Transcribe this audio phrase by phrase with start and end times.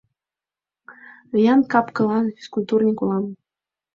[1.33, 3.25] Виян кап-кылан, физкультурник улам.